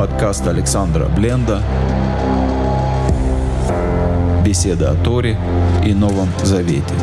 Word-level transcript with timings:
Подкаст 0.00 0.46
Александра 0.46 1.08
Бленда. 1.08 1.62
Беседа 4.42 4.92
о 4.92 4.94
Торе 4.94 5.36
и 5.84 5.92
Новом 5.92 6.30
Завете. 6.42 6.94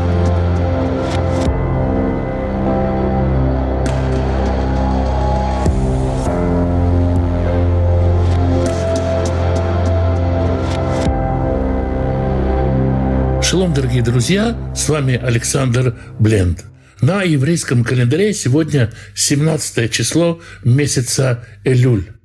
Шалом, 13.44 13.76
дорогие 13.76 14.02
друзья, 14.02 14.58
с 14.76 14.90
вами 14.90 15.18
Александр 15.24 15.96
Бленд. 16.18 16.64
На 17.02 17.22
еврейском 17.22 17.84
календаре 17.84 18.34
сегодня 18.34 18.92
17 19.14 19.92
число 19.92 20.42
месяца 20.64 21.46
Элюль. 21.64 22.17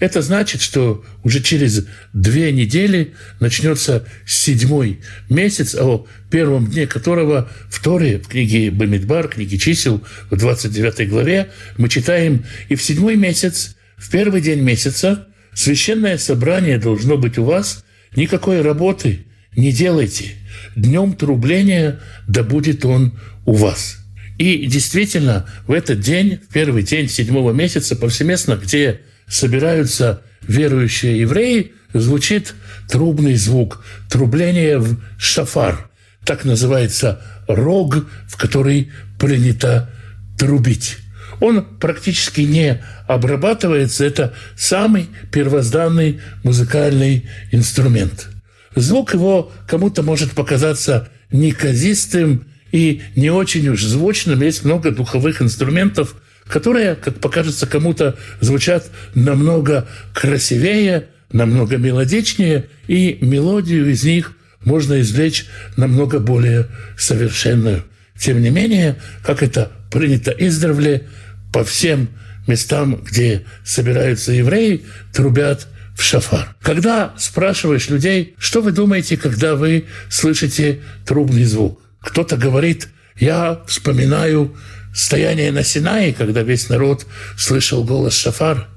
Это 0.00 0.22
значит, 0.22 0.60
что 0.62 1.04
уже 1.22 1.40
через 1.40 1.86
две 2.12 2.50
недели 2.52 3.14
начнется 3.38 4.06
седьмой 4.26 5.00
месяц, 5.28 5.74
о 5.74 6.06
первом 6.30 6.66
дне 6.66 6.86
которого 6.86 7.48
в 7.68 7.82
Торе, 7.82 8.18
в 8.18 8.28
книге 8.28 8.70
Бамидбар, 8.70 9.28
книге 9.28 9.58
чисел, 9.58 10.02
в 10.30 10.36
29 10.36 11.08
главе, 11.08 11.50
мы 11.76 11.88
читаем, 11.88 12.44
и 12.68 12.74
в 12.74 12.82
седьмой 12.82 13.16
месяц, 13.16 13.76
в 13.96 14.10
первый 14.10 14.40
день 14.40 14.60
месяца, 14.60 15.28
священное 15.54 16.18
собрание 16.18 16.78
должно 16.78 17.16
быть 17.16 17.38
у 17.38 17.44
вас, 17.44 17.84
никакой 18.16 18.62
работы 18.62 19.26
не 19.54 19.70
делайте– 19.70 20.34
днем 20.76 21.14
трубления, 21.14 22.00
да 22.28 22.42
будет 22.42 22.84
он 22.84 23.18
у 23.44 23.52
вас. 23.52 23.98
И 24.38 24.66
действительно, 24.66 25.46
в 25.66 25.72
этот 25.72 26.00
день, 26.00 26.40
в 26.48 26.52
первый 26.52 26.82
день 26.82 27.08
седьмого 27.08 27.52
месяца, 27.52 27.94
повсеместно, 27.94 28.56
где 28.56 29.00
собираются 29.30 30.22
верующие 30.42 31.20
евреи, 31.20 31.72
звучит 31.94 32.54
трубный 32.88 33.36
звук, 33.36 33.84
трубление 34.10 34.78
в 34.78 34.98
шафар. 35.18 35.88
Так 36.24 36.44
называется 36.44 37.22
рог, 37.48 38.06
в 38.28 38.36
который 38.36 38.90
принято 39.18 39.90
трубить. 40.38 40.98
Он 41.40 41.64
практически 41.78 42.42
не 42.42 42.82
обрабатывается, 43.08 44.04
это 44.04 44.34
самый 44.56 45.08
первозданный 45.32 46.20
музыкальный 46.42 47.28
инструмент– 47.52 48.28
Звук 48.74 49.14
его 49.14 49.52
кому-то 49.66 50.02
может 50.02 50.32
показаться 50.32 51.08
неказистым 51.32 52.46
и 52.72 53.02
не 53.16 53.30
очень 53.30 53.68
уж 53.68 53.82
звучным. 53.82 54.42
Есть 54.42 54.64
много 54.64 54.92
духовых 54.92 55.42
инструментов, 55.42 56.14
которые, 56.50 56.96
как 56.96 57.20
покажется 57.20 57.66
кому-то, 57.66 58.16
звучат 58.40 58.90
намного 59.14 59.86
красивее, 60.12 61.06
намного 61.32 61.76
мелодичнее, 61.76 62.66
и 62.88 63.18
мелодию 63.20 63.88
из 63.90 64.02
них 64.02 64.32
можно 64.64 65.00
извлечь 65.00 65.46
намного 65.76 66.18
более 66.18 66.66
совершенную. 66.98 67.84
Тем 68.18 68.42
не 68.42 68.50
менее, 68.50 68.96
как 69.24 69.42
это 69.42 69.70
принято 69.90 70.32
издревле, 70.32 71.06
по 71.52 71.64
всем 71.64 72.08
местам, 72.46 72.96
где 72.96 73.44
собираются 73.64 74.32
евреи, 74.32 74.82
трубят 75.12 75.66
в 75.96 76.02
шафар. 76.02 76.54
Когда 76.62 77.14
спрашиваешь 77.16 77.88
людей, 77.88 78.34
что 78.38 78.60
вы 78.60 78.72
думаете, 78.72 79.16
когда 79.16 79.54
вы 79.54 79.86
слышите 80.08 80.80
трубный 81.06 81.44
звук? 81.44 81.80
Кто-то 82.00 82.36
говорит, 82.36 82.88
я 83.18 83.60
вспоминаю 83.66 84.54
стояние 84.94 85.52
на 85.52 85.62
Синае, 85.62 86.12
когда 86.12 86.42
весь 86.42 86.68
народ 86.68 87.06
слышал 87.36 87.84
голос 87.84 88.16
шафар. 88.16 88.68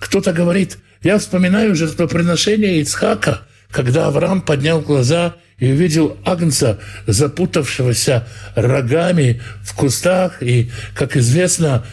Кто-то 0.00 0.32
говорит, 0.32 0.78
я 1.02 1.18
вспоминаю 1.18 1.74
жертвоприношение 1.74 2.80
Ицхака, 2.80 3.42
когда 3.70 4.06
Авраам 4.06 4.42
поднял 4.42 4.80
глаза 4.80 5.36
и 5.58 5.70
увидел 5.70 6.18
Агнца, 6.24 6.80
запутавшегося 7.06 8.26
рогами 8.54 9.40
в 9.62 9.74
кустах. 9.74 10.42
И, 10.42 10.70
как 10.94 11.16
известно, 11.16 11.84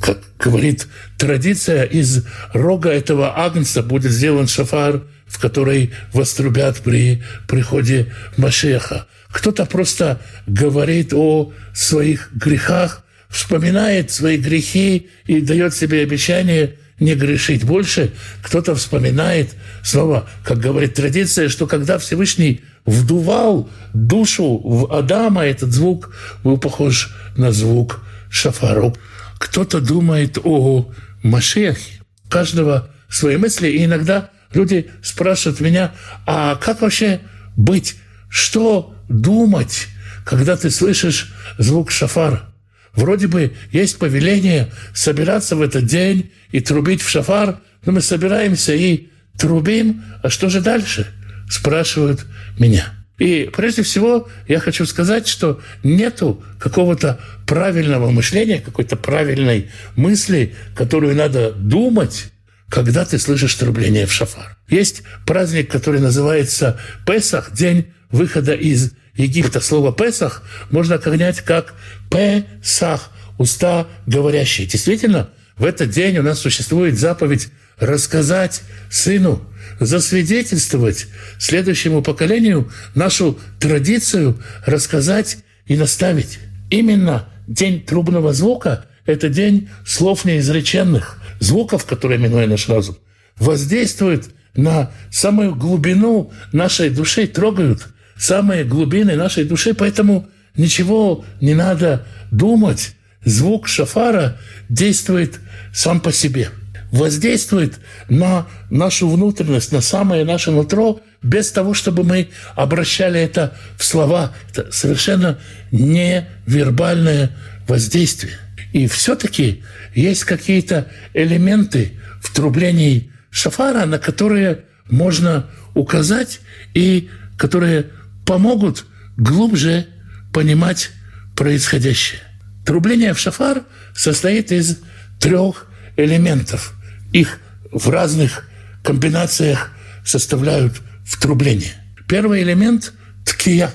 как 0.00 0.18
говорит 0.38 0.88
традиция, 1.18 1.84
из 1.84 2.26
рога 2.52 2.90
этого 2.90 3.38
агнца 3.38 3.82
будет 3.82 4.10
сделан 4.10 4.48
шафар, 4.48 5.04
в 5.26 5.40
который 5.40 5.92
вострубят 6.12 6.78
при 6.78 7.22
приходе 7.48 8.12
Машеха. 8.36 9.06
Кто-то 9.30 9.64
просто 9.64 10.20
говорит 10.46 11.14
о 11.14 11.52
своих 11.72 12.30
грехах, 12.34 13.04
вспоминает 13.32 14.10
свои 14.10 14.36
грехи 14.36 15.08
и 15.26 15.40
дает 15.40 15.74
себе 15.74 16.02
обещание 16.02 16.74
не 17.00 17.14
грешить 17.14 17.64
больше. 17.64 18.12
Кто-то 18.42 18.74
вспоминает, 18.74 19.54
снова, 19.82 20.28
как 20.44 20.58
говорит 20.58 20.94
традиция, 20.94 21.48
что 21.48 21.66
когда 21.66 21.98
Всевышний 21.98 22.60
вдувал 22.84 23.70
душу 23.94 24.60
в 24.62 24.94
Адама, 24.94 25.46
этот 25.46 25.72
звук 25.72 26.14
был 26.44 26.58
похож 26.58 27.10
на 27.36 27.52
звук 27.52 28.04
шафару. 28.30 28.94
Кто-то 29.38 29.80
думает 29.80 30.38
о 30.44 30.92
Машехе. 31.22 32.02
Каждого 32.28 32.90
свои 33.08 33.38
мысли. 33.38 33.68
И 33.68 33.84
иногда 33.84 34.30
люди 34.52 34.90
спрашивают 35.02 35.60
меня, 35.60 35.92
а 36.26 36.56
как 36.56 36.82
вообще 36.82 37.20
быть? 37.56 37.96
Что 38.28 38.94
думать, 39.08 39.88
когда 40.24 40.56
ты 40.56 40.70
слышишь 40.70 41.32
звук 41.58 41.90
шафара? 41.90 42.51
Вроде 42.94 43.26
бы 43.26 43.52
есть 43.70 43.98
повеление 43.98 44.70
собираться 44.94 45.56
в 45.56 45.62
этот 45.62 45.86
день 45.86 46.30
и 46.50 46.60
трубить 46.60 47.02
в 47.02 47.08
шафар, 47.08 47.58
но 47.84 47.92
мы 47.92 48.00
собираемся 48.00 48.74
и 48.74 49.08
трубим, 49.38 50.02
а 50.22 50.28
что 50.28 50.48
же 50.50 50.60
дальше? 50.60 51.06
Спрашивают 51.50 52.26
меня. 52.58 52.92
И 53.18 53.50
прежде 53.54 53.82
всего 53.82 54.28
я 54.48 54.58
хочу 54.58 54.84
сказать, 54.84 55.28
что 55.28 55.60
нету 55.82 56.42
какого-то 56.58 57.20
правильного 57.46 58.10
мышления, 58.10 58.60
какой-то 58.60 58.96
правильной 58.96 59.70
мысли, 59.96 60.54
которую 60.74 61.14
надо 61.14 61.52
думать, 61.52 62.32
когда 62.68 63.04
ты 63.04 63.18
слышишь 63.18 63.54
трубление 63.54 64.06
в 64.06 64.12
шафар. 64.12 64.56
Есть 64.68 65.02
праздник, 65.26 65.70
который 65.70 66.00
называется 66.00 66.80
Песах, 67.06 67.52
день 67.52 67.92
выхода 68.10 68.54
из 68.54 68.92
Египта. 69.16 69.60
Слово 69.60 69.92
Песах 69.92 70.42
можно 70.70 70.98
понять 70.98 71.40
как 71.40 71.74
Песах, 72.10 73.10
уста 73.38 73.86
говорящие. 74.06 74.66
Действительно, 74.66 75.30
в 75.56 75.64
этот 75.64 75.90
день 75.90 76.18
у 76.18 76.22
нас 76.22 76.38
существует 76.38 76.98
заповедь 76.98 77.48
рассказать 77.78 78.62
сыну 78.90 79.42
засвидетельствовать 79.80 81.06
следующему 81.38 82.02
поколению 82.02 82.70
нашу 82.94 83.38
традицию 83.58 84.40
рассказать 84.66 85.38
и 85.66 85.76
наставить. 85.76 86.38
Именно 86.70 87.28
день 87.46 87.84
трубного 87.84 88.32
звука– 88.32 88.86
это 89.06 89.28
день 89.28 89.68
слов 89.84 90.24
неизреченных, 90.24 91.18
звуков, 91.40 91.84
которые, 91.84 92.18
минуя 92.18 92.46
наш 92.46 92.68
разум, 92.68 92.96
воздействуют 93.36 94.26
на 94.54 94.92
самую 95.10 95.54
глубину 95.54 96.32
нашей 96.52 96.90
души, 96.90 97.26
трогают 97.26 97.88
самые 98.22 98.64
глубины 98.64 99.16
нашей 99.16 99.44
души, 99.44 99.74
поэтому 99.74 100.28
ничего 100.56 101.24
не 101.40 101.54
надо 101.54 102.06
думать. 102.30 102.94
Звук 103.24 103.68
шафара 103.68 104.36
действует 104.68 105.38
сам 105.72 106.00
по 106.00 106.12
себе– 106.12 106.50
воздействует 106.92 107.80
на 108.10 108.46
нашу 108.70 109.08
внутренность, 109.08 109.72
на 109.72 109.80
самое 109.80 110.24
наше 110.24 110.50
нутро, 110.50 111.00
без 111.22 111.50
того, 111.50 111.72
чтобы 111.74 112.04
мы 112.04 112.28
обращали 112.54 113.18
это 113.18 113.56
в 113.78 113.84
слова. 113.84 114.34
Это 114.50 114.70
совершенно 114.70 115.38
невербальное 115.72 117.30
воздействие. 117.66 118.34
И 118.72 118.86
все-таки 118.86 119.64
есть 119.94 120.24
какие-то 120.24 120.86
элементы 121.14 121.92
в 122.20 122.32
трублении 122.34 123.10
шафара, 123.30 123.86
на 123.86 123.98
которые 123.98 124.60
можно 124.90 125.46
указать 125.74 126.40
и 126.74 127.08
которые 127.38 127.86
помогут 128.24 128.86
глубже 129.16 129.86
понимать 130.32 130.90
происходящее. 131.36 132.20
Трубление 132.64 133.14
в 133.14 133.18
шафар 133.18 133.64
состоит 133.94 134.52
из 134.52 134.78
трех 135.18 135.66
элементов– 135.96 136.74
их 137.12 137.40
в 137.70 137.88
разных 137.90 138.48
комбинациях 138.82 139.70
составляют 140.04 140.80
в 141.04 141.20
трубление. 141.20 141.74
Первый 142.08 142.42
элемент– 142.42 142.92
ткия. 143.24 143.72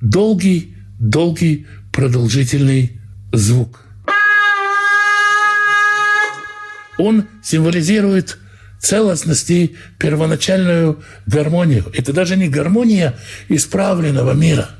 Долгий, 0.00 0.76
долгий, 0.98 1.66
продолжительный 1.92 3.00
звук. 3.32 3.84
Он 6.98 7.26
символизирует 7.42 8.38
целостность 8.78 9.50
и 9.50 9.76
первоначальную 9.98 11.02
гармонию. 11.26 11.84
Это 11.94 12.12
даже 12.12 12.36
не 12.36 12.48
гармония 12.48 13.14
исправленного 13.48 14.32
мира. 14.32 14.70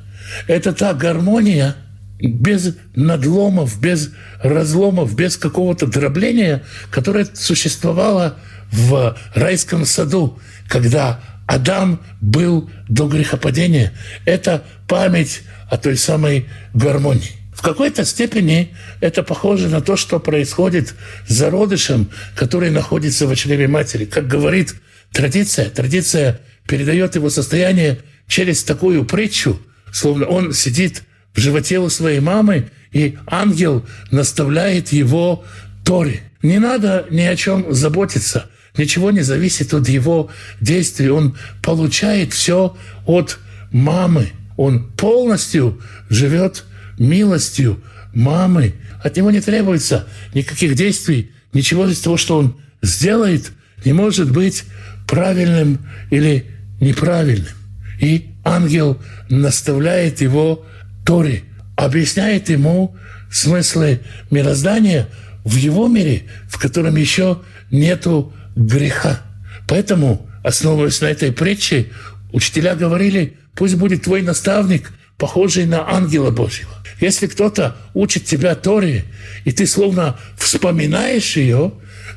Это 0.46 0.72
та 0.72 0.94
гармония– 0.94 1.76
без 2.20 2.74
надломов, 2.94 3.80
без 3.80 4.10
разломов, 4.42 5.14
без 5.14 5.36
какого-то 5.36 5.86
дробления, 5.86 6.64
которое 6.90 7.26
существовало 7.32 8.36
в 8.72 9.16
райском 9.34 9.84
саду, 9.84 10.38
когда 10.68 11.20
Адам 11.46 12.00
был 12.20 12.70
до 12.88 13.08
грехопадения. 13.08 13.92
Это 14.24 14.64
память 14.86 15.42
о 15.70 15.78
той 15.78 15.96
самой 15.96 16.46
гармонии. 16.74 17.38
В 17.58 17.62
какой-то 17.62 18.05
степени 18.05 18.72
это 19.00 19.25
похоже 19.25 19.69
на 19.69 19.81
то, 19.81 19.96
что 19.96 20.20
происходит 20.20 20.94
с 21.26 21.32
зародышем, 21.34 22.08
который 22.37 22.70
находится 22.70 23.26
в 23.26 23.34
чреве 23.34 23.66
матери. 23.66 24.05
Как 24.05 24.28
говорит 24.28 24.76
традиция, 25.12 25.69
традиция 25.69 26.40
передает 26.69 27.16
его 27.16 27.31
состояние 27.31 27.99
через 28.28 28.62
такую 28.62 29.05
притчу, 29.05 29.60
словно 29.90 30.26
он 30.26 30.52
сидит 30.52 31.02
в 31.34 31.40
животе 31.40 31.81
у 31.81 31.88
своей 31.88 32.20
мамы, 32.20 32.70
и 32.93 33.19
ангел 33.26 33.84
наставляет 34.12 34.93
его 34.93 35.44
Торе. 35.84 36.20
Не 36.43 36.60
надо 36.60 37.06
ни 37.10 37.22
о 37.22 37.34
чем 37.34 37.75
заботиться. 37.75 38.49
Ничего 38.76 39.10
не 39.10 39.22
зависит 39.22 39.75
от 39.75 39.88
его 39.88 40.31
действий. 40.60 41.10
Он 41.10 41.37
получает 41.60 42.34
все 42.34 42.76
от 43.05 43.40
мамы. 43.72 44.31
Он 44.56 44.93
полностью 44.93 45.82
живет 46.08 46.64
милостью 46.98 47.82
мамы. 48.14 48.74
От 49.02 49.16
него 49.16 49.30
не 49.30 49.40
требуется 49.40 50.06
никаких 50.34 50.74
действий. 50.74 51.32
Ничего 51.52 51.86
из 51.86 52.00
того, 52.00 52.16
что 52.16 52.38
он 52.38 52.60
сделает, 52.82 53.52
не 53.84 53.92
может 53.92 54.30
быть 54.30 54.64
правильным 55.06 55.78
или 56.10 56.46
неправильным. 56.80 57.54
И 58.00 58.30
ангел 58.44 58.98
наставляет 59.28 60.20
его 60.20 60.64
Торе, 61.04 61.44
объясняет 61.76 62.50
ему 62.50 62.96
смыслы 63.30 64.00
мироздания 64.30 65.08
в 65.44 65.56
его 65.56 65.88
мире, 65.88 66.24
в 66.48 66.58
котором 66.58 66.96
еще 66.96 67.40
нету 67.70 68.32
греха. 68.56 69.20
Поэтому, 69.66 70.28
основываясь 70.42 71.00
на 71.00 71.06
этой 71.06 71.32
притче, 71.32 71.86
учителя 72.32 72.74
говорили, 72.74 73.36
пусть 73.54 73.76
будет 73.76 74.02
твой 74.02 74.22
наставник, 74.22 74.92
похожий 75.16 75.66
на 75.66 75.88
ангела 75.88 76.30
Божьего. 76.30 76.70
Если 77.00 77.26
кто-то 77.26 77.76
учит 77.94 78.24
тебя 78.24 78.54
Торе, 78.54 79.04
и 79.44 79.52
ты 79.52 79.66
словно 79.66 80.18
вспоминаешь 80.36 81.36
ее, 81.36 81.72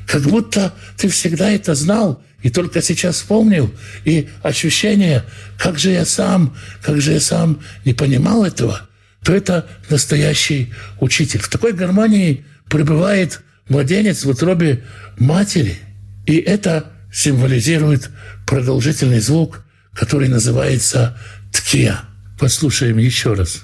как 0.06 0.22
будто 0.22 0.74
ты 0.96 1.08
всегда 1.08 1.50
это 1.50 1.74
знал, 1.74 2.22
и 2.42 2.50
только 2.50 2.82
сейчас 2.82 3.16
вспомнил, 3.16 3.72
и 4.04 4.28
ощущение, 4.42 5.24
как 5.58 5.78
же 5.78 5.90
я 5.90 6.04
сам, 6.04 6.56
как 6.82 7.00
же 7.00 7.12
я 7.12 7.20
сам 7.20 7.60
не 7.84 7.94
понимал 7.94 8.44
этого, 8.44 8.88
то 9.22 9.32
это 9.32 9.68
настоящий 9.88 10.72
учитель. 11.00 11.38
В 11.38 11.48
такой 11.48 11.72
гармонии 11.72 12.44
пребывает 12.68 13.42
младенец 13.68 14.24
в 14.24 14.30
утробе 14.30 14.82
матери, 15.16 15.78
и 16.26 16.36
это 16.36 16.90
символизирует 17.12 18.10
продолжительный 18.46 19.20
звук, 19.20 19.64
который 19.92 20.28
называется 20.28 21.16
ткия. 21.52 22.00
Послушаем 22.40 22.98
еще 22.98 23.34
раз. 23.34 23.62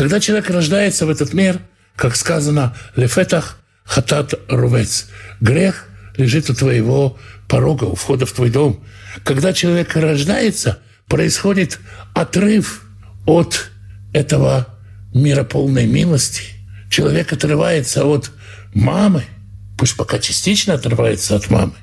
Когда 0.00 0.18
человек 0.18 0.48
рождается 0.48 1.04
в 1.04 1.10
этот 1.10 1.34
мир, 1.34 1.60
как 1.94 2.16
сказано, 2.16 2.74
«Лефетах 2.96 3.58
хатат 3.84 4.32
рувец»– 4.48 5.08
грех 5.42 5.88
лежит 6.16 6.48
у 6.48 6.54
твоего 6.54 7.18
порога, 7.46 7.84
у 7.84 7.94
входа 7.94 8.24
в 8.24 8.32
твой 8.32 8.48
дом. 8.48 8.82
Когда 9.24 9.52
человек 9.52 9.94
рождается, 9.94 10.78
происходит 11.06 11.80
отрыв 12.14 12.82
от 13.26 13.68
этого 14.14 14.68
мира 15.12 15.44
полной 15.44 15.86
милости. 15.86 16.44
Человек 16.90 17.34
отрывается 17.34 18.06
от 18.06 18.30
мамы, 18.72 19.24
пусть 19.76 19.98
пока 19.98 20.18
частично 20.18 20.72
отрывается 20.72 21.36
от 21.36 21.50
мамы, 21.50 21.74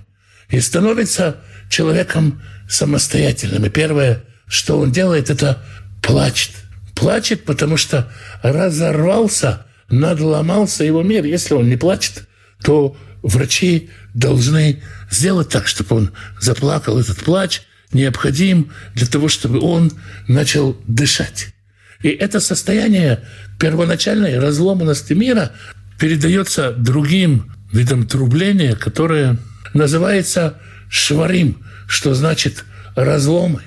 и 0.49 0.59
становится 0.59 1.41
человеком 1.69 2.41
самостоятельным. 2.67 3.63
И 3.63 3.69
первое, 3.69 4.23
что 4.47 4.79
он 4.79 4.91
делает, 4.91 5.29
это 5.29 5.63
плачет. 6.01 6.49
Плачет, 6.97 7.45
потому 7.45 7.77
что 7.77 8.11
разорвался, 8.41 9.67
надломался 9.87 10.83
его 10.83 11.03
мир. 11.03 11.25
Если 11.25 11.53
он 11.53 11.69
не 11.69 11.77
плачет, 11.77 12.27
то 12.63 12.97
врачи 13.21 13.91
должны 14.15 14.81
сделать 15.11 15.49
так, 15.49 15.67
чтобы 15.67 15.95
он 15.95 16.11
заплакал. 16.41 16.99
Этот 16.99 17.19
плач 17.19 17.61
необходим 17.93 18.71
для 18.95 19.05
того, 19.05 19.27
чтобы 19.27 19.59
он 19.59 19.91
начал 20.27 20.75
дышать. 20.87 21.53
И 22.01 22.09
это 22.09 22.39
состояние 22.39 23.23
первоначальной 23.59 24.39
разломанности 24.39 25.13
мира 25.13 25.51
передается 25.99 26.71
другим 26.71 27.53
видом 27.71 28.07
трубления, 28.07 28.75
которое 28.75 29.37
называется 29.75 30.57
шварим, 30.89 31.63
что 31.87 32.15
значит 32.15 32.65
разломы. 32.95 33.61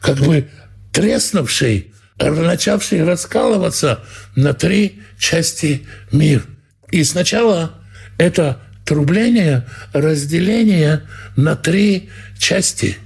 Как 0.00 0.18
бы 0.18 0.48
треснувший, 0.96 1.92
начавший 2.18 3.04
раскалываться 3.04 4.00
на 4.34 4.54
три 4.54 5.02
части 5.18 5.86
мир. 6.10 6.42
И 6.90 7.04
сначала 7.04 7.74
это 8.16 8.62
трубление, 8.86 9.66
разделение 9.92 11.02
на 11.36 11.54
три 11.54 12.08
части. 12.38 12.96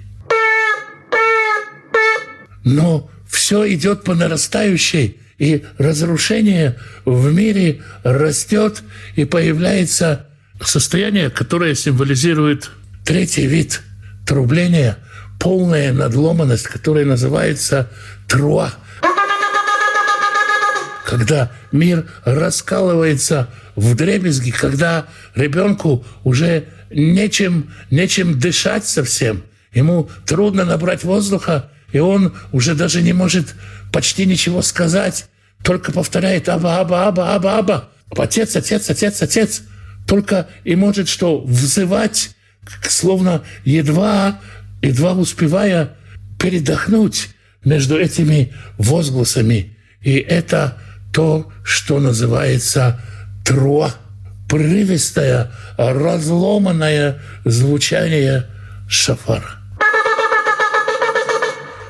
Но 2.63 3.11
все 3.29 3.75
идет 3.75 4.05
по 4.05 4.15
нарастающей, 4.15 5.19
и 5.39 5.65
разрушение 5.79 6.79
в 7.05 7.33
мире 7.33 7.83
растет, 8.05 8.85
и 9.17 9.25
появляется 9.25 10.29
состояние, 10.63 11.29
которое 11.29 11.75
символизирует 11.75 12.71
третий 13.05 13.47
вид 13.47 13.83
трубления, 14.27 14.97
полная 15.41 15.93
надломанность, 15.93 16.69
которая 16.69 17.05
называется 17.05 17.91
труа. 18.29 18.73
Когда 21.05 21.51
мир 21.73 22.07
раскалывается 22.25 23.49
в 23.75 23.97
дребезги, 23.97 24.53
когда 24.53 25.07
ребенку 25.35 26.05
уже 26.23 26.67
нечем, 26.91 27.73
нечем 27.91 28.39
дышать 28.39 28.87
совсем, 28.87 29.43
ему 29.73 30.09
трудно 30.27 30.65
набрать 30.65 31.03
воздуха, 31.03 31.71
и 31.91 31.99
он 31.99 32.35
уже 32.53 32.77
даже 32.77 33.03
не 33.03 33.13
может 33.13 33.55
почти 33.93 34.27
ничего 34.27 34.63
сказать, 34.63 35.27
только 35.65 35.91
повторяет 35.91 36.49
«аба, 36.49 36.79
аба, 36.79 37.09
аба, 37.09 37.35
аба, 37.35 37.59
аба». 37.59 37.89
Отец, 38.17 38.55
отец, 38.57 38.89
отец, 38.91 39.23
отец. 39.23 39.63
Только 40.07 40.49
и 40.65 40.77
может 40.77 41.09
что 41.09 41.41
взывать, 41.41 42.31
словно 42.83 43.43
едва, 43.65 44.39
едва 44.83 45.13
успевая 45.13 45.97
передохнуть 46.39 47.31
между 47.65 47.99
этими 47.99 48.53
возгласами. 48.79 49.77
И 50.03 50.17
это 50.17 50.79
то, 51.13 51.53
что 51.63 52.01
называется 52.01 53.01
труа, 53.45 53.95
прерывистое, 54.49 55.51
разломанное 55.77 57.21
звучание 57.45 58.47
шафара. 58.89 59.57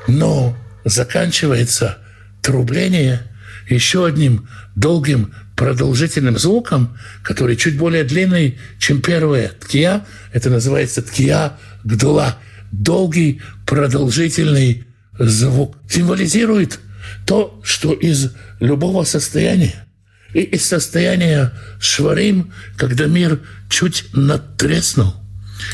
Но 0.07 0.57
заканчивается 0.83 1.99
трубление 2.41 3.21
еще 3.69 4.05
одним 4.05 4.47
долгим 4.75 5.33
продолжительным 5.55 6.37
звуком, 6.37 6.97
который 7.23 7.55
чуть 7.55 7.77
более 7.77 8.03
длинный, 8.03 8.59
чем 8.79 9.01
первое 9.01 9.49
ткия. 9.49 10.05
Это 10.33 10.49
называется 10.49 11.01
ткия 11.01 11.53
гдула. 11.83 12.37
Долгий, 12.71 13.41
продолжительный 13.65 14.85
звук. 15.19 15.77
Символизирует 15.89 16.79
то, 17.25 17.59
что 17.63 17.93
из 17.93 18.31
любого 18.59 19.03
состояния 19.03 19.85
и 20.33 20.41
из 20.41 20.65
состояния 20.65 21.53
шварим, 21.79 22.53
когда 22.77 23.07
мир 23.07 23.41
чуть 23.69 24.05
надтреснул, 24.13 25.13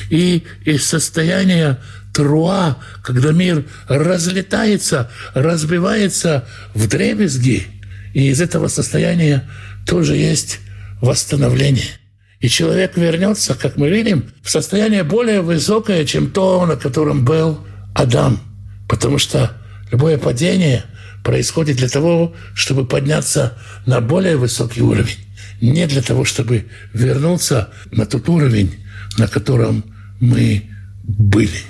и 0.09 0.43
из 0.65 0.85
состояния 0.85 1.79
труа, 2.13 2.77
когда 3.03 3.31
мир 3.31 3.65
разлетается, 3.87 5.11
разбивается 5.33 6.47
в 6.73 6.87
дребезги, 6.87 7.67
и 8.13 8.29
из 8.29 8.41
этого 8.41 8.67
состояния 8.67 9.47
тоже 9.85 10.15
есть 10.15 10.59
восстановление. 11.01 11.99
И 12.39 12.49
человек 12.49 12.97
вернется, 12.97 13.55
как 13.55 13.77
мы 13.77 13.89
видим, 13.89 14.25
в 14.43 14.49
состояние 14.49 15.03
более 15.03 15.41
высокое, 15.41 16.05
чем 16.05 16.29
то, 16.29 16.65
на 16.65 16.75
котором 16.75 17.25
был 17.25 17.65
Адам. 17.95 18.39
Потому 18.87 19.17
что 19.17 19.51
любое 19.91 20.17
падение 20.17 20.83
происходит 21.23 21.77
для 21.77 21.89
того, 21.89 22.35
чтобы 22.53 22.85
подняться 22.85 23.57
на 23.85 24.01
более 24.01 24.37
высокий 24.37 24.81
уровень. 24.81 25.17
Не 25.61 25.87
для 25.87 26.03
того, 26.03 26.25
чтобы 26.25 26.67
вернуться 26.93 27.69
на 27.91 28.05
тот 28.05 28.29
уровень, 28.29 28.85
на 29.17 29.27
котором 29.27 29.83
мы 30.19 30.69
были. 31.03 31.63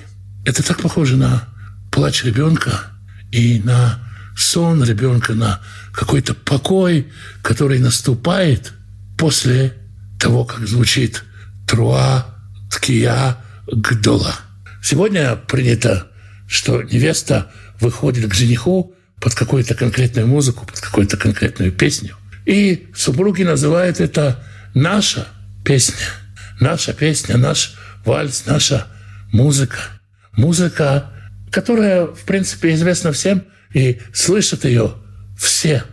Это 0.44 0.62
так 0.62 0.82
похоже 0.82 1.16
на 1.16 1.48
плач 1.90 2.24
ребенка 2.24 2.82
и 3.32 3.60
на 3.64 4.00
сон 4.36 4.84
ребенка, 4.84 5.34
на 5.34 5.60
какой-то 5.92 6.34
покой, 6.34 7.08
который 7.42 7.78
наступает, 7.78 8.72
после 9.16 9.74
того, 10.18 10.44
как 10.44 10.66
звучит 10.66 11.24
Труа 11.66 12.26
Ткия 12.70 13.36
Гдола. 13.66 14.34
Сегодня 14.82 15.36
принято, 15.36 16.08
что 16.46 16.82
невеста 16.82 17.50
выходит 17.80 18.30
к 18.30 18.34
жениху 18.34 18.94
под 19.20 19.34
какую-то 19.34 19.74
конкретную 19.74 20.26
музыку, 20.26 20.66
под 20.66 20.80
какую-то 20.80 21.16
конкретную 21.16 21.72
песню. 21.72 22.16
И 22.46 22.88
супруги 22.94 23.42
называют 23.42 24.00
это 24.00 24.44
«наша 24.74 25.28
песня». 25.64 25.96
Наша 26.60 26.92
песня, 26.92 27.36
наш 27.36 27.74
вальс, 28.04 28.44
наша 28.46 28.88
музыка. 29.32 29.78
Музыка, 30.32 31.12
которая, 31.52 32.06
в 32.06 32.24
принципе, 32.24 32.74
известна 32.74 33.12
всем, 33.12 33.44
и 33.72 34.00
слышат 34.12 34.64
ее 34.64 34.94
все. 35.38 35.84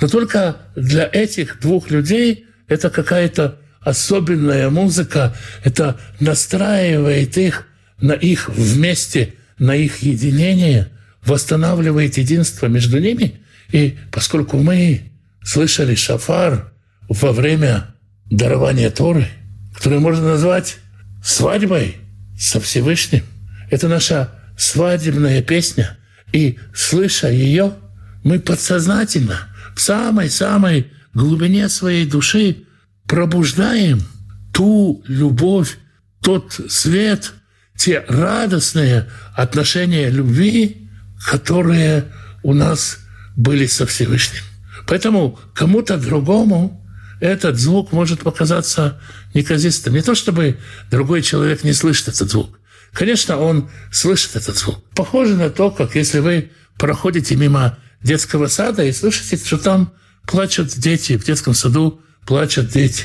Но 0.00 0.08
только 0.08 0.56
для 0.76 1.08
этих 1.12 1.60
двух 1.60 1.90
людей 1.90 2.46
это 2.68 2.88
какая-то 2.88 3.58
особенная 3.84 4.70
музыка, 4.70 5.34
это 5.62 5.98
настраивает 6.20 7.36
их 7.36 7.66
на 8.00 8.12
их 8.12 8.48
вместе, 8.48 9.34
на 9.58 9.76
их 9.76 10.02
единение, 10.02 10.90
восстанавливает 11.24 12.18
единство 12.18 12.66
между 12.66 12.98
ними. 12.98 13.40
И 13.70 13.98
поскольку 14.10 14.58
мы 14.58 15.12
слышали 15.42 15.94
шафар 15.94 16.72
во 17.08 17.32
время 17.32 17.94
дарования 18.30 18.90
Торы, 18.90 19.28
которое 19.74 20.00
можно 20.00 20.28
назвать 20.30 20.76
свадьбой 21.22 21.96
со 22.38 22.60
Всевышним, 22.60 23.22
это 23.70 23.88
наша 23.88 24.30
свадебная 24.56 25.42
песня. 25.42 25.96
И 26.32 26.58
слыша 26.74 27.28
ее, 27.28 27.74
мы 28.22 28.38
подсознательно, 28.38 29.48
в 29.74 29.80
самой-самой 29.80 30.90
глубине 31.12 31.68
своей 31.68 32.06
души 32.06 32.64
пробуждаем 33.14 34.02
ту 34.52 35.04
любовь, 35.06 35.78
тот 36.20 36.58
свет, 36.68 37.32
те 37.76 38.04
радостные 38.08 39.08
отношения 39.36 40.10
любви, 40.10 40.88
которые 41.24 42.06
у 42.42 42.54
нас 42.54 42.98
были 43.36 43.66
со 43.66 43.86
Всевышним. 43.86 44.42
Поэтому 44.88 45.38
кому-то 45.54 45.96
другому 45.96 46.84
этот 47.20 47.56
звук 47.56 47.92
может 47.92 48.22
показаться 48.22 49.00
неказистым. 49.32 49.94
Не 49.94 50.02
то 50.02 50.16
чтобы 50.16 50.58
другой 50.90 51.22
человек 51.22 51.62
не 51.62 51.72
слышит 51.72 52.08
этот 52.08 52.28
звук. 52.28 52.58
Конечно, 52.92 53.36
он 53.36 53.70
слышит 53.92 54.34
этот 54.34 54.56
звук. 54.56 54.82
Похоже 54.96 55.36
на 55.36 55.50
то, 55.50 55.70
как 55.70 55.94
если 55.94 56.18
вы 56.18 56.50
проходите 56.78 57.36
мимо 57.36 57.78
детского 58.02 58.48
сада 58.48 58.82
и 58.82 58.90
слышите, 58.90 59.36
что 59.36 59.58
там 59.58 59.92
плачут 60.26 60.76
дети, 60.76 61.16
в 61.16 61.24
детском 61.24 61.54
саду 61.54 62.00
плачут 62.26 62.70
дети. 62.70 63.04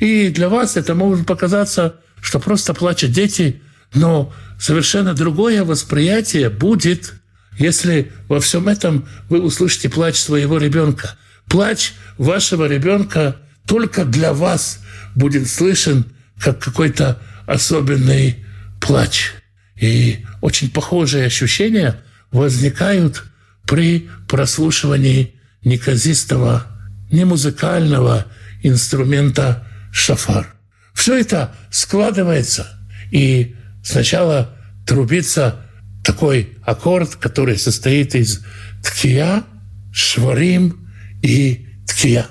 И 0.00 0.28
для 0.30 0.48
вас 0.48 0.76
это 0.76 0.94
может 0.94 1.26
показаться, 1.26 1.96
что 2.20 2.38
просто 2.38 2.74
плачут 2.74 3.12
дети, 3.12 3.62
но 3.94 4.32
совершенно 4.58 5.14
другое 5.14 5.64
восприятие 5.64 6.50
будет, 6.50 7.14
если 7.58 8.10
во 8.28 8.40
всем 8.40 8.68
этом 8.68 9.08
вы 9.28 9.40
услышите 9.40 9.88
плач 9.88 10.16
своего 10.16 10.58
ребенка. 10.58 11.16
Плач 11.48 11.92
вашего 12.18 12.66
ребенка 12.66 13.36
только 13.66 14.04
для 14.04 14.32
вас 14.32 14.80
будет 15.14 15.48
слышен 15.48 16.06
как 16.40 16.58
какой-то 16.58 17.20
особенный 17.46 18.44
плач. 18.80 19.32
И 19.80 20.24
очень 20.40 20.70
похожие 20.70 21.26
ощущения 21.26 22.00
возникают 22.30 23.24
при 23.66 24.08
прослушивании 24.28 25.34
неказистого, 25.64 26.66
немузыкального 27.10 28.26
инструмента 28.62 29.66
шафар. 29.92 30.54
Все 30.94 31.18
это 31.18 31.54
складывается, 31.70 32.66
и 33.10 33.56
сначала 33.82 34.56
трубится 34.86 35.66
такой 36.04 36.58
аккорд, 36.64 37.16
который 37.16 37.58
состоит 37.58 38.14
из 38.14 38.44
ткия, 38.82 39.44
шварим 39.92 40.88
и 41.22 41.66
ткия. 41.86 42.26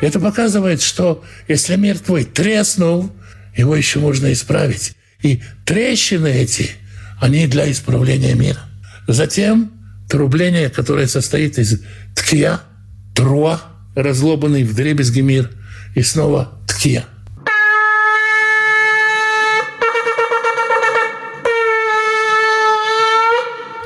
Это 0.00 0.18
показывает, 0.18 0.80
что 0.80 1.22
если 1.46 1.76
мир 1.76 1.98
твой 1.98 2.24
треснул, 2.24 3.12
его 3.54 3.76
еще 3.76 3.98
можно 3.98 4.32
исправить. 4.32 4.94
И 5.22 5.42
трещины 5.66 6.28
эти, 6.28 6.70
они 7.20 7.46
для 7.46 7.70
исправления 7.70 8.34
мира. 8.34 8.60
Затем 9.06 9.72
трубление, 10.08 10.70
которое 10.70 11.06
состоит 11.06 11.58
из 11.58 11.82
ткия, 12.14 12.60
труа, 13.14 13.60
разлобанный 13.94 14.64
в 14.64 14.74
дребезги 14.74 15.20
мир, 15.20 15.50
и 15.94 16.02
снова 16.02 16.52
ткия. 16.66 17.04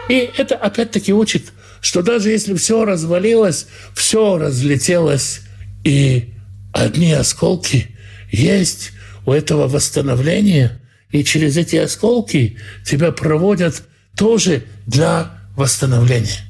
И 0.08 0.30
это 0.36 0.54
опять-таки 0.56 1.12
учит, 1.12 1.52
что 1.80 2.02
даже 2.02 2.30
если 2.30 2.54
все 2.54 2.84
развалилось, 2.84 3.66
все 3.94 4.38
разлетелось 4.38 5.40
и 5.82 6.34
одни 6.72 7.12
осколки 7.12 7.88
есть 8.30 8.92
у 9.26 9.32
этого 9.32 9.66
восстановления, 9.66 10.80
и 11.10 11.24
через 11.24 11.56
эти 11.56 11.76
осколки 11.76 12.58
тебя 12.84 13.12
проводят 13.12 13.82
тоже 14.16 14.64
для 14.86 15.30
восстановления. 15.56 16.40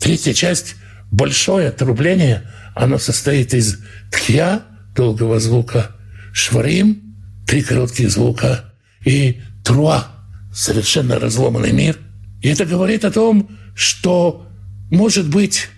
Третья 0.00 0.32
часть– 0.32 0.76
большое 1.10 1.68
отрубление, 1.68 2.50
оно 2.74 2.98
состоит 2.98 3.54
из 3.54 3.78
тхья, 4.10 4.62
долгого 4.94 5.40
звука, 5.40 5.96
шварим, 6.32 7.16
три 7.46 7.62
коротких 7.62 8.10
звука, 8.10 8.72
и 9.04 9.40
труа, 9.64 10.08
совершенно 10.52 11.18
разломанный 11.18 11.72
мир. 11.72 11.98
И 12.42 12.48
это 12.48 12.64
говорит 12.64 13.04
о 13.04 13.10
том, 13.10 13.50
что, 13.74 14.46
может 14.90 15.28
быть, 15.28 15.68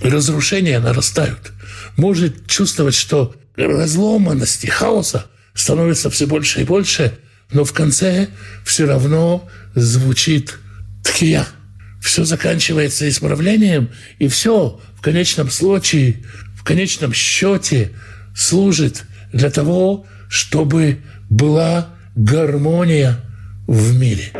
разрушения 0.00 0.78
нарастают– 0.78 1.52
может 1.98 2.46
чувствовать, 2.46 2.94
что 2.94 3.34
разломанности, 3.56 4.66
хаоса 4.66 5.26
становится 5.52 6.08
все 6.10 6.26
больше 6.26 6.62
и 6.62 6.64
больше, 6.64 7.18
но 7.50 7.64
в 7.64 7.72
конце 7.72 8.28
все 8.64 8.86
равно 8.86 9.48
звучит 9.74 10.58
тхия. 11.02 11.46
Все 12.00 12.24
заканчивается 12.24 13.08
исправлением, 13.08 13.90
и 14.18 14.28
все 14.28 14.80
в 14.96 15.00
конечном 15.00 15.50
случае, 15.50 16.22
в 16.56 16.64
конечном 16.64 17.12
счете 17.12 17.92
служит 18.34 19.04
для 19.32 19.50
того, 19.50 20.06
чтобы 20.28 20.98
была 21.28 21.88
гармония 22.14 23.20
в 23.66 23.94
мире. 23.96 24.32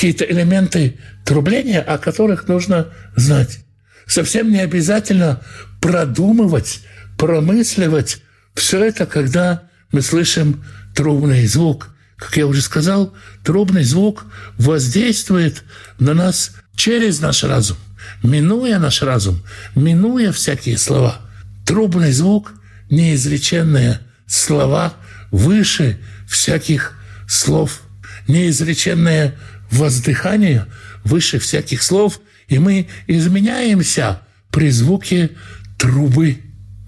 Какие-то 0.00 0.24
элементы 0.24 0.96
трубления, 1.26 1.82
о 1.82 1.98
которых 1.98 2.48
нужно 2.48 2.88
знать. 3.16 3.58
Совсем 4.06 4.50
не 4.50 4.60
обязательно 4.60 5.42
продумывать, 5.78 6.80
промысливать 7.18 8.22
все 8.54 8.82
это, 8.82 9.04
когда 9.04 9.64
мы 9.92 10.00
слышим 10.00 10.64
трубный 10.94 11.46
звук. 11.46 11.90
Как 12.16 12.34
я 12.38 12.46
уже 12.46 12.62
сказал, 12.62 13.12
трубный 13.44 13.84
звук 13.84 14.24
воздействует 14.56 15.64
на 15.98 16.14
нас 16.14 16.52
через 16.74 17.20
наш 17.20 17.44
разум, 17.44 17.76
минуя 18.22 18.78
наш 18.78 19.02
разум, 19.02 19.42
минуя 19.76 20.32
всякие 20.32 20.78
слова. 20.78 21.20
Трубный 21.66 22.12
звук– 22.12 22.54
неизреченные 22.90 24.00
слова 24.26 24.94
выше 25.30 25.98
всяких 26.26 26.94
слов, 27.28 27.82
неизреченные 28.28 29.34
воздыхание 29.70 30.66
выше 31.04 31.38
всяких 31.38 31.82
слов, 31.82 32.20
и 32.48 32.58
мы 32.58 32.88
изменяемся 33.06 34.22
при 34.50 34.70
звуке 34.70 35.30
трубы, 35.78 36.38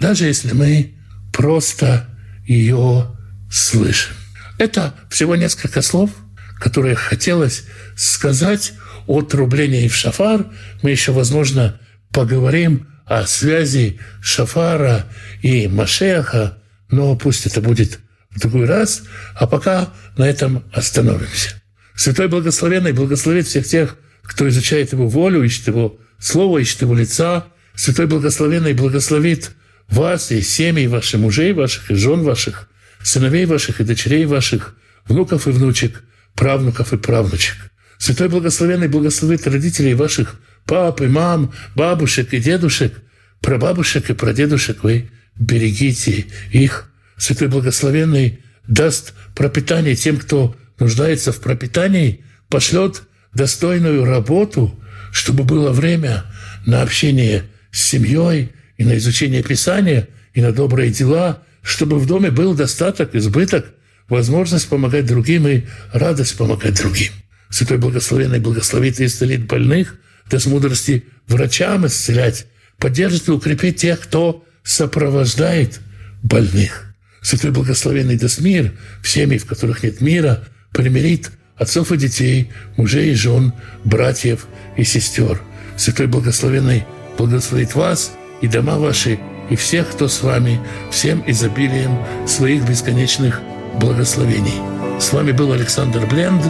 даже 0.00 0.26
если 0.26 0.52
мы 0.52 0.94
просто 1.32 2.08
ее 2.46 3.16
слышим. 3.50 4.14
Это 4.58 4.94
всего 5.10 5.36
несколько 5.36 5.82
слов, 5.82 6.10
которые 6.58 6.94
хотелось 6.94 7.64
сказать 7.96 8.72
о 9.06 9.22
трублении 9.22 9.88
в 9.88 9.96
шафар. 9.96 10.46
Мы 10.82 10.90
еще, 10.90 11.12
возможно, 11.12 11.80
поговорим 12.10 12.88
о 13.06 13.26
связи 13.26 13.98
шафара 14.20 15.06
и 15.42 15.66
Машеха, 15.68 16.58
но 16.90 17.16
пусть 17.16 17.46
это 17.46 17.60
будет 17.60 18.00
в 18.30 18.40
другой 18.40 18.66
раз, 18.66 19.02
а 19.34 19.46
пока 19.46 19.92
на 20.16 20.28
этом 20.28 20.64
остановимся. 20.72 21.61
Святой 21.94 22.28
Благословенный 22.28 22.92
благословит 22.92 23.46
всех 23.46 23.66
тех, 23.66 23.96
кто 24.22 24.48
изучает 24.48 24.92
Его 24.92 25.08
волю, 25.08 25.42
ищет 25.42 25.68
Его 25.68 25.98
Слово, 26.18 26.58
ищет 26.58 26.82
Его 26.82 26.94
лица. 26.94 27.46
Святой 27.74 28.06
Благословенный 28.06 28.74
благословит 28.74 29.50
вас 29.88 30.30
и 30.30 30.40
семьи 30.40 30.86
ваших 30.86 31.20
мужей 31.20 31.52
ваших 31.52 31.90
и 31.90 31.94
жен 31.94 32.22
ваших, 32.22 32.68
сыновей 33.02 33.44
ваших 33.44 33.80
и 33.80 33.84
дочерей 33.84 34.24
ваших, 34.24 34.76
внуков 35.06 35.48
и 35.48 35.50
внучек, 35.50 36.02
правнуков 36.34 36.92
и 36.92 36.96
правнучек. 36.96 37.56
Святой 37.98 38.28
Благословенный 38.28 38.88
благословит 38.88 39.46
родителей 39.46 39.94
ваших, 39.94 40.36
пап 40.64 41.00
и 41.00 41.06
мам, 41.06 41.52
бабушек 41.74 42.32
и 42.32 42.38
дедушек, 42.38 42.94
прабабушек 43.40 44.10
и 44.10 44.14
прадедушек. 44.14 44.82
Вы 44.82 45.10
берегите 45.36 46.26
их. 46.52 46.88
Святой 47.16 47.48
Благословенный 47.48 48.40
даст 48.66 49.12
пропитание 49.34 49.96
тем, 49.96 50.16
кто 50.16 50.56
нуждается 50.78 51.32
в 51.32 51.40
пропитании, 51.40 52.24
пошлет 52.48 53.02
достойную 53.34 54.04
работу, 54.04 54.78
чтобы 55.12 55.44
было 55.44 55.70
время 55.72 56.24
на 56.66 56.82
общение 56.82 57.44
с 57.70 57.82
семьей 57.82 58.52
и 58.76 58.84
на 58.84 58.96
изучение 58.98 59.42
Писания, 59.42 60.08
и 60.34 60.40
на 60.40 60.52
добрые 60.52 60.90
дела, 60.90 61.42
чтобы 61.62 61.98
в 61.98 62.06
доме 62.06 62.30
был 62.30 62.54
достаток, 62.54 63.14
избыток, 63.14 63.66
возможность 64.08 64.68
помогать 64.68 65.06
другим 65.06 65.46
и 65.46 65.62
радость 65.92 66.36
помогать 66.36 66.76
другим. 66.76 67.12
Святой 67.50 67.78
Благословенный 67.78 68.40
благословит 68.40 69.00
и 69.00 69.06
исцелит 69.06 69.46
больных, 69.46 69.96
даст 70.30 70.46
мудрости 70.46 71.04
врачам 71.28 71.86
исцелять, 71.86 72.46
поддержит 72.78 73.28
и 73.28 73.32
укрепит 73.32 73.76
тех, 73.76 74.00
кто 74.00 74.44
сопровождает 74.62 75.80
больных. 76.22 76.94
Святой 77.20 77.50
Благословенный 77.50 78.16
даст 78.16 78.40
мир 78.40 78.72
в 79.02 79.08
семьи, 79.08 79.38
в 79.38 79.46
которых 79.46 79.82
нет 79.82 80.00
мира, 80.00 80.44
примирит 80.72 81.30
отцов 81.56 81.92
и 81.92 81.96
детей, 81.96 82.50
мужей 82.76 83.12
и 83.12 83.14
жен, 83.14 83.52
братьев 83.84 84.46
и 84.76 84.84
сестер. 84.84 85.40
Святой 85.76 86.06
Благословенный 86.06 86.84
благословит 87.18 87.74
вас 87.74 88.12
и 88.40 88.48
дома 88.48 88.78
ваши, 88.78 89.18
и 89.50 89.56
всех, 89.56 89.90
кто 89.90 90.08
с 90.08 90.22
вами, 90.22 90.60
всем 90.90 91.22
изобилием 91.26 91.98
своих 92.26 92.68
бесконечных 92.68 93.40
благословений. 93.80 94.60
С 95.00 95.12
вами 95.12 95.32
был 95.32 95.52
Александр 95.52 96.06
Бленд. 96.06 96.42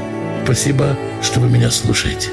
Спасибо, 0.44 0.96
что 1.22 1.40
вы 1.40 1.48
меня 1.48 1.70
слушаете. 1.70 2.30